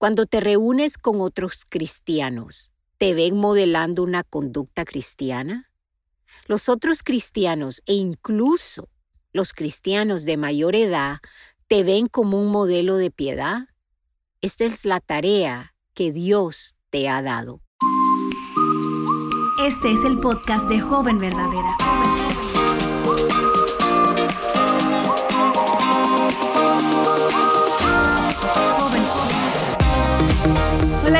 [0.00, 5.70] Cuando te reúnes con otros cristianos, ¿te ven modelando una conducta cristiana?
[6.46, 8.88] Los otros cristianos e incluso
[9.34, 11.18] los cristianos de mayor edad
[11.66, 13.68] te ven como un modelo de piedad.
[14.40, 17.60] Esta es la tarea que Dios te ha dado.
[19.62, 21.76] Este es el podcast de Joven Verdadera.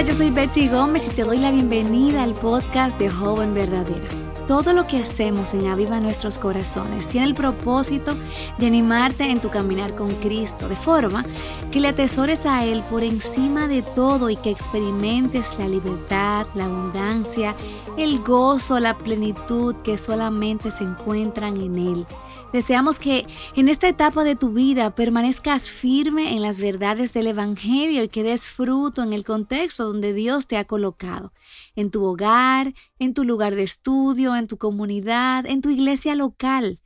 [0.07, 4.09] Yo soy Betsy Gómez y te doy la bienvenida al podcast de Joven Verdadera.
[4.49, 8.14] Todo lo que hacemos en Aviva Nuestros Corazones tiene el propósito
[8.57, 11.26] de animarte en tu caminar con Cristo, de forma
[11.71, 16.64] que le atesores a Él por encima de todo y que experimentes la libertad, la
[16.64, 17.54] abundancia,
[17.98, 22.07] el gozo, la plenitud que solamente se encuentran en Él.
[22.53, 28.03] Deseamos que en esta etapa de tu vida permanezcas firme en las verdades del Evangelio
[28.03, 31.32] y que des fruto en el contexto donde Dios te ha colocado,
[31.76, 36.81] en tu hogar, en tu lugar de estudio, en tu comunidad, en tu iglesia local.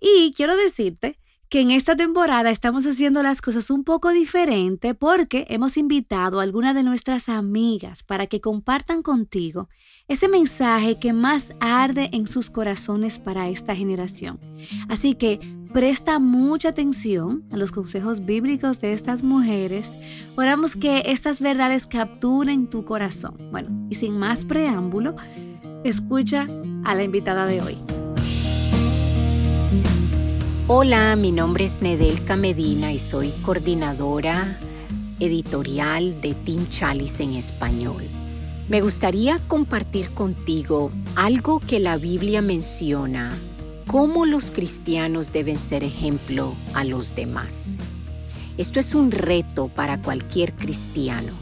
[0.00, 1.18] Y quiero decirte
[1.52, 6.44] que en esta temporada estamos haciendo las cosas un poco diferente porque hemos invitado a
[6.44, 9.68] algunas de nuestras amigas para que compartan contigo
[10.08, 14.40] ese mensaje que más arde en sus corazones para esta generación.
[14.88, 15.40] Así que
[15.74, 19.92] presta mucha atención a los consejos bíblicos de estas mujeres.
[20.36, 23.36] Oramos que estas verdades capturen tu corazón.
[23.50, 25.16] Bueno, y sin más preámbulo,
[25.84, 26.46] escucha
[26.84, 28.01] a la invitada de hoy.
[30.74, 34.58] Hola, mi nombre es Nedelka Medina y soy coordinadora
[35.20, 38.04] editorial de Team Chalice en español.
[38.70, 43.36] Me gustaría compartir contigo algo que la Biblia menciona,
[43.86, 47.76] cómo los cristianos deben ser ejemplo a los demás.
[48.56, 51.34] Esto es un reto para cualquier cristiano,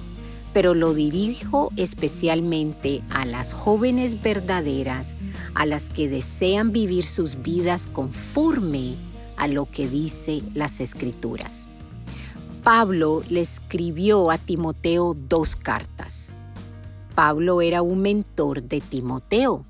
[0.52, 5.16] pero lo dirijo especialmente a las jóvenes verdaderas,
[5.54, 8.96] a las que desean vivir sus vidas conforme
[9.40, 11.66] a lo que dice las escrituras.
[12.62, 16.34] Pablo le escribió a Timoteo dos cartas.
[17.14, 19.64] Pablo era un mentor de Timoteo.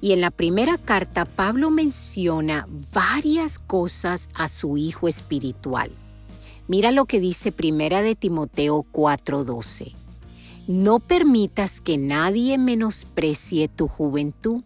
[0.00, 5.90] Y en la primera carta Pablo menciona varias cosas a su hijo espiritual.
[6.66, 9.92] Mira lo que dice primera de Timoteo 4:12.
[10.66, 14.62] No permitas que nadie menosprecie tu juventud.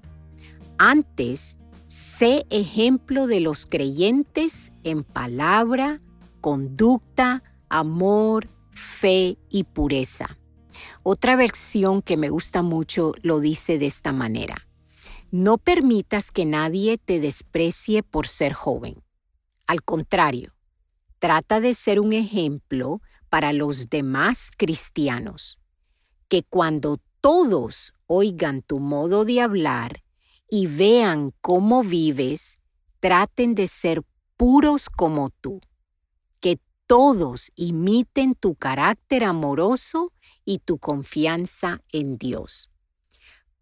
[0.78, 6.02] Antes, Sé ejemplo de los creyentes en palabra,
[6.42, 10.38] conducta, amor, fe y pureza.
[11.02, 14.68] Otra versión que me gusta mucho lo dice de esta manera.
[15.30, 19.02] No permitas que nadie te desprecie por ser joven.
[19.66, 20.52] Al contrario,
[21.18, 23.00] trata de ser un ejemplo
[23.30, 25.58] para los demás cristianos.
[26.28, 30.02] Que cuando todos oigan tu modo de hablar
[30.48, 32.58] y vean cómo vives,
[33.00, 34.02] traten de ser
[34.36, 35.60] puros como tú.
[36.40, 40.12] Que todos imiten tu carácter amoroso
[40.44, 42.70] y tu confianza en Dios.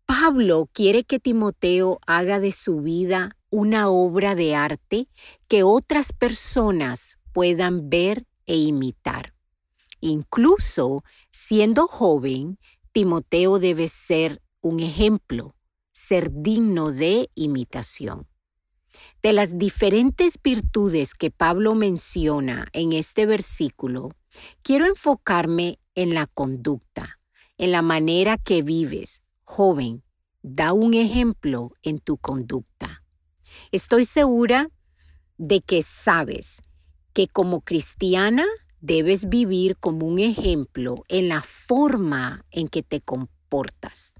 [0.04, 5.08] Pablo quiere que Timoteo haga de su vida una obra de arte
[5.48, 9.34] que otras personas puedan ver e imitar.
[10.00, 12.58] Incluso siendo joven,
[12.92, 15.55] Timoteo debe ser un ejemplo
[15.96, 18.28] ser digno de imitación.
[19.22, 24.10] De las diferentes virtudes que Pablo menciona en este versículo,
[24.62, 27.18] quiero enfocarme en la conducta,
[27.56, 29.22] en la manera que vives.
[29.44, 30.02] Joven,
[30.42, 33.02] da un ejemplo en tu conducta.
[33.72, 34.68] Estoy segura
[35.38, 36.62] de que sabes
[37.14, 38.44] que como cristiana
[38.80, 44.14] debes vivir como un ejemplo en la forma en que te comportas.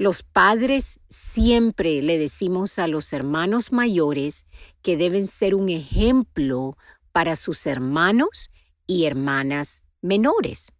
[0.00, 4.46] Los padres siempre le decimos a los hermanos mayores
[4.80, 6.78] que deben ser un ejemplo
[7.12, 8.48] para sus hermanos
[8.86, 10.72] y hermanas menores.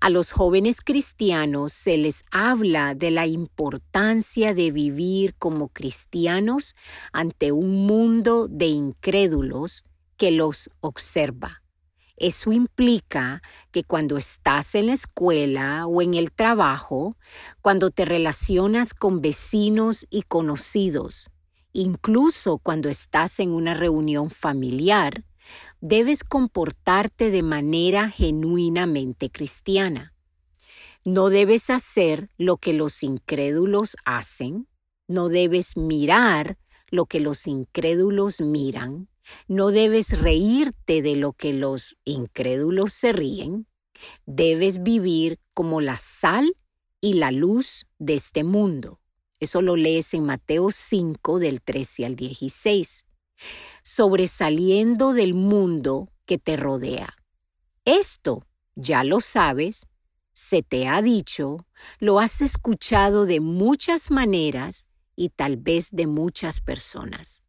[0.00, 6.74] A los jóvenes cristianos se les habla de la importancia de vivir como cristianos
[7.12, 9.84] ante un mundo de incrédulos
[10.16, 11.61] que los observa.
[12.22, 13.42] Eso implica
[13.72, 17.16] que cuando estás en la escuela o en el trabajo,
[17.62, 21.32] cuando te relacionas con vecinos y conocidos,
[21.72, 25.24] incluso cuando estás en una reunión familiar,
[25.80, 30.14] debes comportarte de manera genuinamente cristiana.
[31.04, 34.68] No debes hacer lo que los incrédulos hacen,
[35.08, 36.56] no debes mirar
[36.88, 39.08] lo que los incrédulos miran,
[39.48, 43.66] no debes reírte de lo que los incrédulos se ríen.
[44.26, 46.56] Debes vivir como la sal
[47.00, 49.00] y la luz de este mundo.
[49.40, 53.04] Eso lo lees en Mateo 5 del 13 al 16.
[53.82, 57.14] Sobresaliendo del mundo que te rodea.
[57.84, 58.46] Esto,
[58.76, 59.88] ya lo sabes,
[60.32, 61.66] se te ha dicho,
[61.98, 64.86] lo has escuchado de muchas maneras
[65.16, 67.42] y tal vez de muchas personas.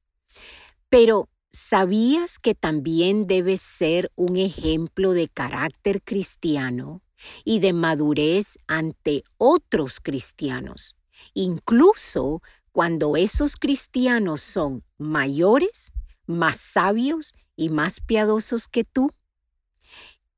[0.89, 7.01] Pero, ¿sabías que también debes ser un ejemplo de carácter cristiano
[7.45, 10.97] y de madurez ante otros cristianos,
[11.33, 12.41] incluso
[12.71, 15.93] cuando esos cristianos son mayores,
[16.25, 19.11] más sabios y más piadosos que tú?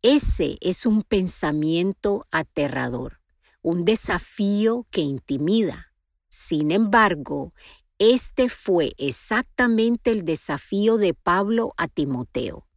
[0.01, 3.21] Ese es un pensamiento aterrador,
[3.61, 5.91] un desafío que intimida.
[6.29, 7.53] Sin embargo,
[7.97, 12.67] este fue exactamente el desafío de Pablo a Timoteo.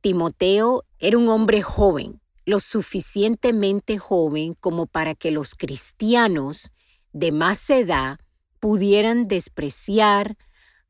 [0.00, 6.72] Timoteo era un hombre joven, lo suficientemente joven como para que los cristianos
[7.12, 8.18] de más edad
[8.58, 10.36] pudieran despreciar,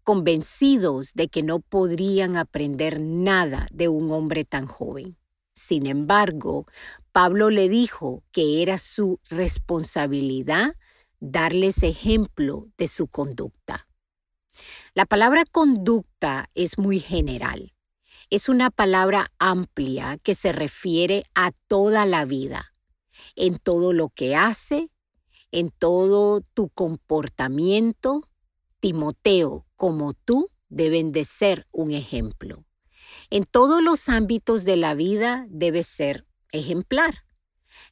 [0.02, 5.16] convencidos de que no podrían aprender nada de un hombre tan joven.
[5.54, 6.66] Sin embargo,
[7.12, 10.74] Pablo le dijo que era su responsabilidad
[11.22, 13.86] darles ejemplo de su conducta.
[14.92, 17.72] La palabra conducta es muy general.
[18.28, 22.74] Es una palabra amplia que se refiere a toda la vida,
[23.36, 24.90] en todo lo que hace,
[25.52, 28.28] en todo tu comportamiento.
[28.80, 32.64] Timoteo, como tú, deben de ser un ejemplo.
[33.30, 37.24] En todos los ámbitos de la vida debe ser ejemplar.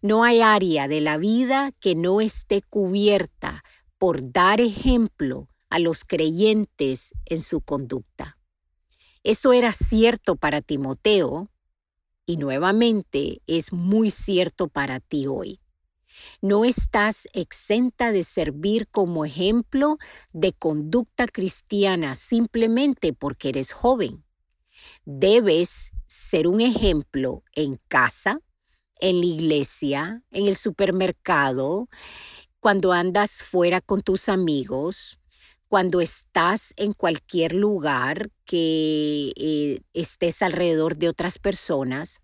[0.02, 3.64] No hay área de la vida que no esté cubierta
[3.98, 8.38] por dar ejemplo a los creyentes en su conducta.
[9.22, 11.50] Eso era cierto para Timoteo
[12.26, 15.60] y nuevamente es muy cierto para ti hoy.
[16.40, 19.98] No estás exenta de servir como ejemplo
[20.32, 24.24] de conducta cristiana simplemente porque eres joven.
[25.04, 28.40] Debes ser un ejemplo en casa,
[29.00, 31.88] en la iglesia, en el supermercado,
[32.60, 35.18] cuando andas fuera con tus amigos,
[35.68, 42.22] cuando estás en cualquier lugar que eh, estés alrededor de otras personas,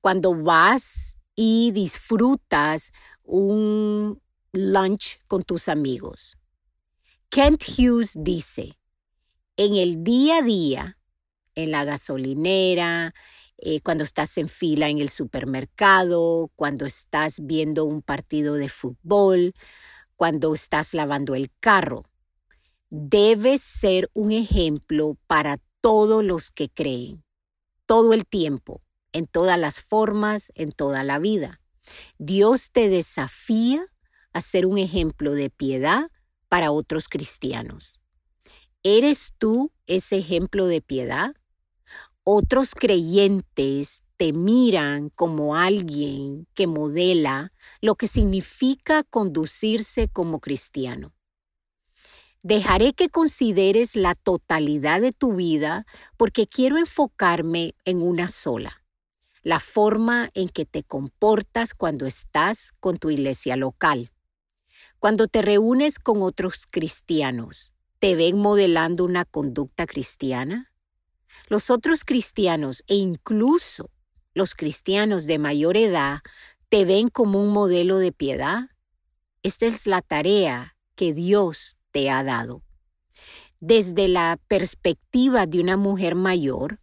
[0.00, 2.92] cuando vas y disfrutas
[3.24, 4.20] un
[4.52, 6.38] lunch con tus amigos.
[7.28, 8.78] Kent Hughes dice,
[9.56, 10.98] en el día a día,
[11.56, 13.14] en la gasolinera,
[13.66, 19.54] eh, cuando estás en fila en el supermercado, cuando estás viendo un partido de fútbol,
[20.16, 22.04] cuando estás lavando el carro.
[22.90, 27.24] Debes ser un ejemplo para todos los que creen,
[27.86, 28.82] todo el tiempo,
[29.12, 31.62] en todas las formas, en toda la vida.
[32.18, 33.86] Dios te desafía
[34.34, 36.10] a ser un ejemplo de piedad
[36.48, 37.98] para otros cristianos.
[38.82, 41.34] ¿Eres tú ese ejemplo de piedad?
[42.24, 51.12] Otros creyentes te miran como alguien que modela lo que significa conducirse como cristiano.
[52.42, 55.86] Dejaré que consideres la totalidad de tu vida
[56.16, 58.82] porque quiero enfocarme en una sola,
[59.42, 64.10] la forma en que te comportas cuando estás con tu iglesia local.
[64.98, 70.73] Cuando te reúnes con otros cristianos, ¿te ven modelando una conducta cristiana?
[71.48, 73.90] Los otros cristianos e incluso
[74.34, 76.20] los cristianos de mayor edad
[76.68, 78.70] te ven como un modelo de piedad.
[79.42, 82.62] Esta es la tarea que Dios te ha dado.
[83.60, 86.80] Desde la perspectiva de una mujer mayor,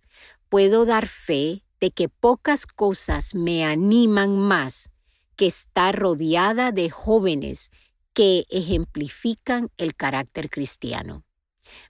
[0.50, 4.90] puedo dar fe de que pocas cosas me animan más
[5.36, 7.72] que estar rodeada de jóvenes
[8.14, 11.24] que ejemplifican el carácter cristiano.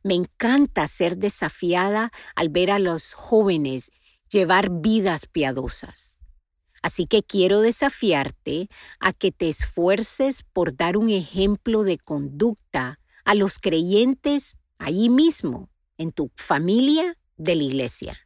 [0.03, 3.91] Me encanta ser desafiada al ver a los jóvenes
[4.29, 6.17] llevar vidas piadosas.
[6.81, 8.67] Así que quiero desafiarte
[8.99, 15.69] a que te esfuerces por dar un ejemplo de conducta a los creyentes allí mismo,
[15.97, 18.19] en tu familia de la iglesia.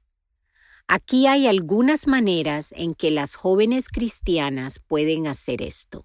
[0.88, 6.04] Aquí hay algunas maneras en que las jóvenes cristianas pueden hacer esto.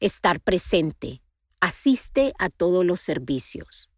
[0.00, 1.22] Estar presente,
[1.60, 3.90] asiste a todos los servicios.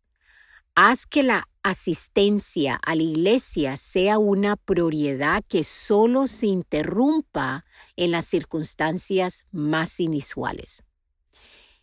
[0.75, 7.64] Haz que la asistencia a la iglesia sea una prioridad que solo se interrumpa
[7.97, 10.83] en las circunstancias más inusuales.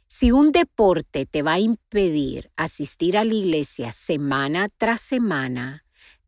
[0.08, 5.84] Si un deporte te va a impedir asistir a la iglesia semana tras semana,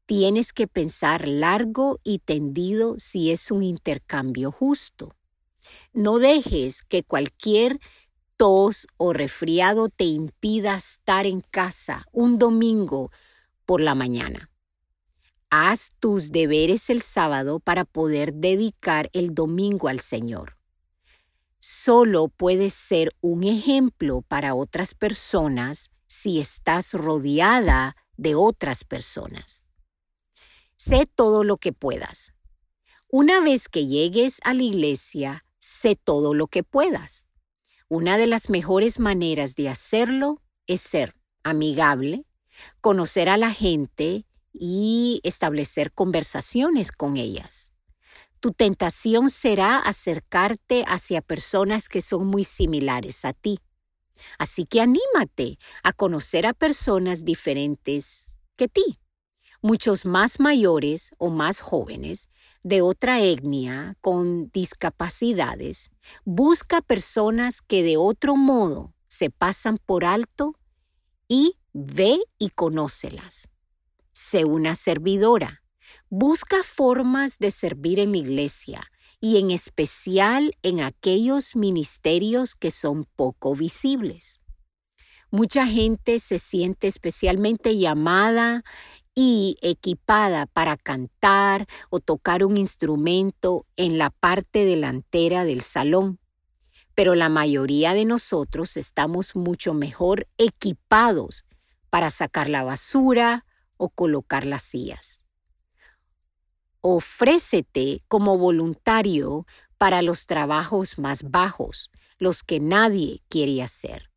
[0.06, 5.16] tienes que pensar largo y tendido si es un intercambio justo.
[5.94, 7.80] No dejes que cualquier
[8.40, 13.12] tos o resfriado te impida estar en casa un domingo
[13.66, 14.50] por la mañana.
[15.50, 20.56] Haz tus deberes el sábado para poder dedicar el domingo al Señor.
[21.60, 29.66] Solo puedes ser un ejemplo para otras personas si estás rodeada de otras personas.
[30.78, 32.32] Sé todo lo que puedas.
[33.10, 37.29] Una vez que llegues a la iglesia, sé todo lo que puedas.
[37.92, 42.24] Una de las mejores maneras de hacerlo es ser amigable,
[42.82, 47.72] conocer a la gente y establecer conversaciones con ellas.
[48.40, 53.58] Tu tentación será acercarte hacia personas que son muy similares a ti.
[54.38, 59.00] Así que anímate a conocer a personas diferentes que ti
[59.62, 62.30] muchos más mayores o más jóvenes
[62.64, 65.92] de otra etnia con discapacidades,
[66.26, 70.56] busca personas que de otro modo se pasan por alto
[71.28, 73.50] y ve y conócelas.
[74.12, 75.64] Sé una servidora.
[76.10, 83.06] Busca formas de servir en la iglesia y en especial en aquellos ministerios que son
[83.16, 84.40] poco visibles.
[85.32, 88.64] Mucha gente se siente especialmente llamada
[89.22, 96.22] y equipada para cantar o tocar un instrumento en la parte delantera del salón.
[96.96, 101.44] Pero la mayoría de nosotros estamos mucho mejor equipados
[101.90, 103.46] para sacar la basura
[103.76, 105.26] o colocar las sillas.
[106.80, 109.46] Ofrécete como voluntario
[109.78, 114.12] para los trabajos más bajos, los que nadie quiere hacer.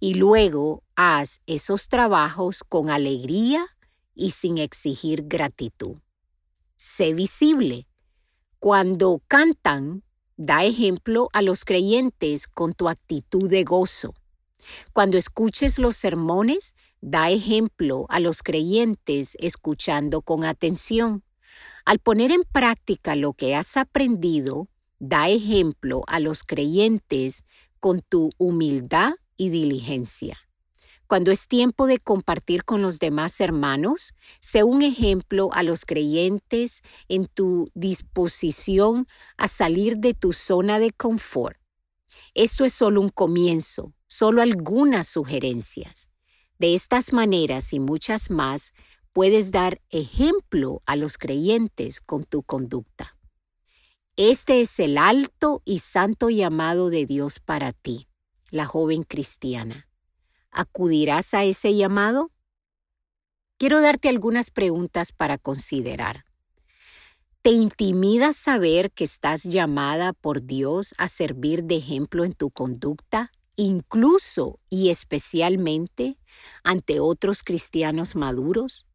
[0.00, 3.68] Y luego haz esos trabajos con alegría
[4.14, 5.98] y sin exigir gratitud.
[6.76, 7.86] Sé visible.
[8.58, 10.04] Cuando cantan,
[10.36, 14.14] da ejemplo a los creyentes con tu actitud de gozo.
[14.92, 21.24] Cuando escuches los sermones, da ejemplo a los creyentes escuchando con atención.
[21.84, 27.44] Al poner en práctica lo que has aprendido, da ejemplo a los creyentes
[27.80, 30.38] con tu humildad y diligencia.
[31.12, 36.80] Cuando es tiempo de compartir con los demás hermanos, sé un ejemplo a los creyentes
[37.06, 41.60] en tu disposición a salir de tu zona de confort.
[42.32, 46.08] Esto es solo un comienzo, solo algunas sugerencias.
[46.58, 48.72] De estas maneras y muchas más,
[49.12, 53.18] puedes dar ejemplo a los creyentes con tu conducta.
[54.16, 58.08] Este es el alto y santo llamado de Dios para ti,
[58.50, 59.91] la joven cristiana.
[60.52, 62.30] ¿Acudirás a ese llamado?
[63.58, 66.26] Quiero darte algunas preguntas para considerar.
[67.40, 73.32] ¿Te intimida saber que estás llamada por Dios a servir de ejemplo en tu conducta,
[73.56, 76.18] incluso y especialmente
[76.62, 78.86] ante otros cristianos maduros?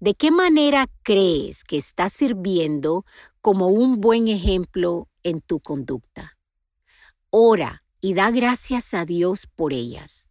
[0.00, 3.06] ¿De qué manera crees que estás sirviendo
[3.40, 6.36] como un buen ejemplo en tu conducta?
[7.30, 10.28] Ora y da gracias a Dios por ellas.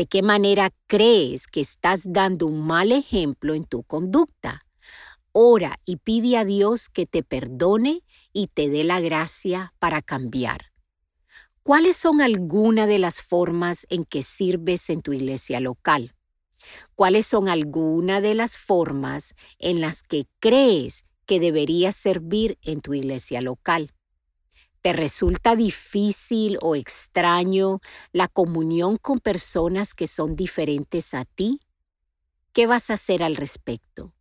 [0.00, 4.64] ¿De qué manera crees que estás dando un mal ejemplo en tu conducta?
[5.32, 8.02] Ora y pide a Dios que te perdone
[8.32, 10.72] y te dé la gracia para cambiar.
[11.62, 16.14] ¿Cuáles son algunas de las formas en que sirves en tu iglesia local?
[16.94, 22.94] ¿Cuáles son algunas de las formas en las que crees que deberías servir en tu
[22.94, 23.92] iglesia local?
[24.82, 27.80] ¿Te resulta difícil o extraño
[28.12, 31.60] la comunión con personas que son diferentes a ti?
[32.52, 34.14] ¿Qué vas a hacer al respecto?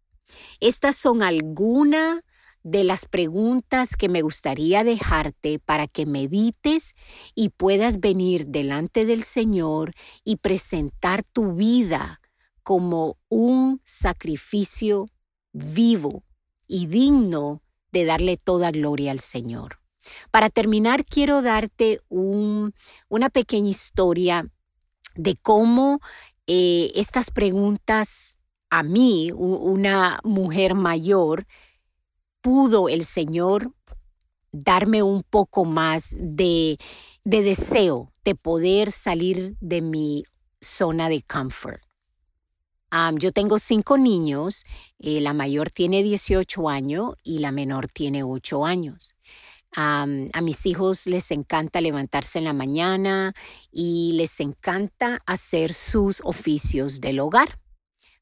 [0.59, 2.21] Estas son algunas
[2.61, 6.93] de las preguntas que me gustaría dejarte para que medites
[7.35, 9.93] y puedas venir delante del Señor
[10.25, 12.19] y presentar tu vida
[12.63, 15.07] como un sacrificio
[15.53, 16.25] vivo
[16.67, 17.63] y digno
[17.93, 19.78] de darle toda gloria al Señor.
[20.31, 24.49] Para terminar, quiero darte una pequeña historia
[25.15, 25.99] de cómo
[26.47, 28.37] eh, estas preguntas
[28.69, 31.47] a mí, una mujer mayor,
[32.41, 33.73] pudo el Señor
[34.51, 36.77] darme un poco más de,
[37.23, 40.23] deseo de poder salir de mi
[40.61, 41.81] zona de confort.
[43.17, 44.63] yo tengo cinco niños,
[44.99, 49.15] eh, la mayor tiene 18 años y la menor tiene 8 años
[49.75, 50.05] a
[50.41, 53.33] mis hijos les encanta levantarse en la mañana
[53.71, 57.59] y les encanta hacer sus oficios del hogar.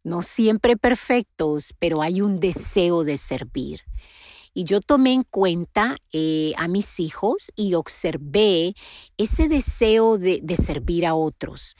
[0.03, 3.81] no siempre perfectos, pero hay un deseo de servir.
[4.57, 8.73] Y yo tomé en cuenta eh, a mis hijos y observé
[9.15, 11.75] ese deseo de, servir a otros.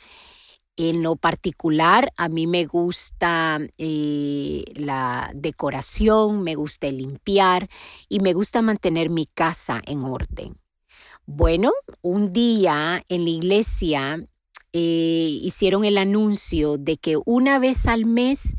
[0.77, 7.67] En lo particular, a mí me gusta eh, la decoración, me gusta limpiar
[8.07, 10.55] y me gusta mantener mi casa en orden.
[11.25, 14.27] Bueno, un día en la iglesia
[14.71, 18.55] eh, hicieron el anuncio de que una vez al mes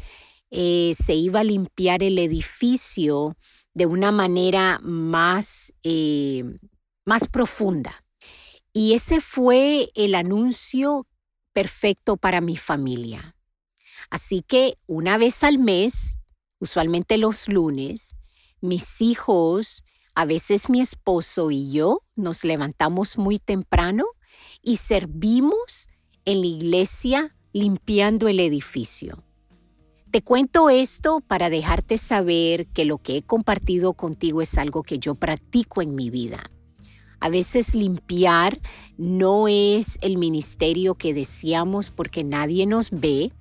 [0.51, 3.37] se iba a limpiar el edificio
[3.75, 6.43] de una manera más, eh,
[7.05, 8.05] más profunda.
[8.73, 11.07] Y ese fue el anuncio
[11.59, 13.35] perfecto para mi familia.
[14.11, 16.21] Así que una vez al mes,
[16.61, 18.15] usualmente los lunes,
[18.61, 19.83] mis hijos,
[20.15, 24.05] a veces mi esposo y yo nos levantamos muy temprano
[24.63, 25.89] y servimos
[26.25, 29.25] en la iglesia limpiando el edificio.
[30.13, 35.01] Te cuento esto para dejarte saber que lo que he compartido contigo es algo que
[35.01, 36.53] yo practico en mi vida.
[37.21, 38.61] A veces limpiar
[38.97, 43.33] no es el ministerio que deseamos porque nadie nos ve,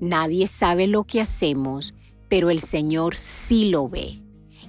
[0.00, 1.94] nadie sabe lo que hacemos,
[2.28, 4.20] pero el Señor sí lo ve.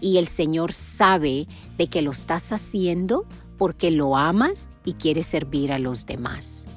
[0.02, 1.48] Y el Señor sabe
[1.78, 3.26] de que lo estás haciendo
[3.58, 6.68] porque lo amas y quieres servir a los demás.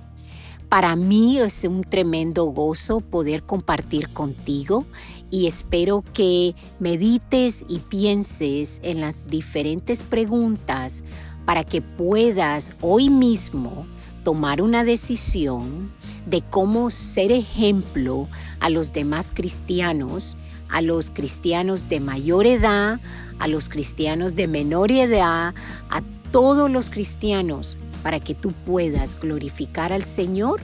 [0.69, 4.85] Para mí es un tremendo gozo poder compartir contigo
[5.31, 11.05] y espero que medites y pienses en las diferentes preguntas
[11.49, 13.87] para que puedas hoy mismo
[14.23, 15.91] tomar una decisión
[16.27, 18.29] de cómo ser ejemplo
[18.61, 20.37] a los demás cristianos,
[20.69, 23.01] a los cristianos de mayor edad,
[23.39, 25.55] a los cristianos de menor edad,
[25.89, 26.03] a
[26.33, 30.61] todos los cristianos para que tú puedas glorificar al Señor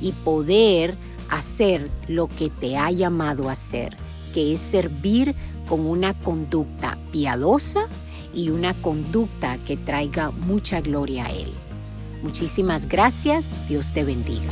[0.00, 0.96] y poder
[1.28, 3.94] hacer lo que te ha llamado a hacer,
[4.32, 5.34] que es servir
[5.68, 7.88] con una conducta piadosa
[8.34, 11.52] y una conducta que traiga mucha gloria a Él.
[12.22, 14.50] Muchísimas gracias, Dios te bendiga.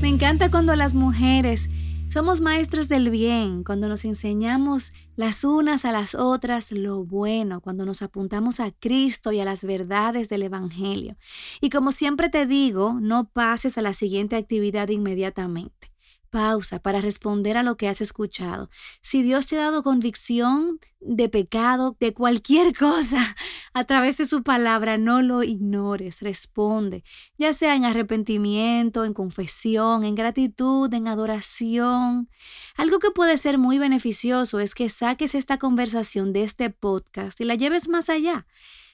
[0.00, 1.68] Me encanta cuando las mujeres
[2.10, 7.84] somos maestros del bien cuando nos enseñamos las unas a las otras lo bueno, cuando
[7.84, 11.16] nos apuntamos a Cristo y a las verdades del Evangelio.
[11.60, 15.87] Y como siempre te digo, no pases a la siguiente actividad inmediatamente
[16.30, 18.70] pausa para responder a lo que has escuchado.
[19.00, 23.36] Si Dios te ha dado convicción de pecado, de cualquier cosa,
[23.72, 27.04] a través de su palabra, no lo ignores, responde,
[27.36, 32.28] ya sea en arrepentimiento, en confesión, en gratitud, en adoración.
[32.76, 37.44] Algo que puede ser muy beneficioso es que saques esta conversación de este podcast y
[37.44, 38.46] la lleves más allá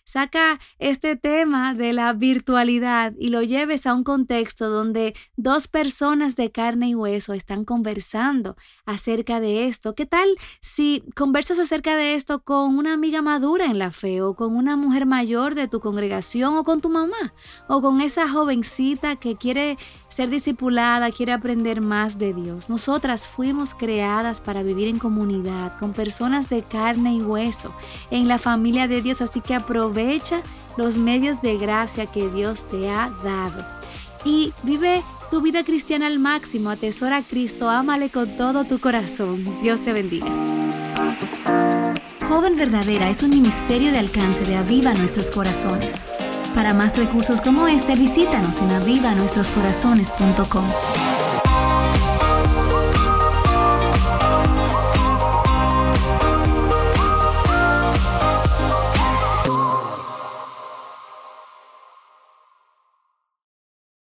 [0.04, 6.36] saca este tema de la virtualidad y lo lleves a un contexto donde dos personas
[6.36, 9.94] de carne y hueso están conversando acerca de esto.
[9.94, 10.28] ¿Qué tal
[10.60, 14.76] si conversas acerca de esto con una amiga madura en la fe o con una
[14.76, 17.34] mujer mayor de tu congregación o con tu mamá
[17.66, 22.68] o con esa jovencita que quiere ser discipulada, quiere aprender más de Dios?
[22.68, 27.74] Nosotras fuimos creadas para vivir en comunidad con personas de carne y hueso
[28.10, 30.42] en la familia de Dios, así que aprovecha aprovecha
[30.76, 33.64] los medios de gracia que Dios te ha dado.
[34.24, 39.44] Y vive tu vida cristiana al máximo, atesora a Cristo, ámale con todo tu corazón.
[39.62, 40.26] Dios te bendiga.
[42.28, 45.92] Joven Verdadera es un ministerio de alcance de Aviva Nuestros Corazones.
[46.56, 51.13] Para más recursos como este, visítanos en avivanuestroscorazones.com.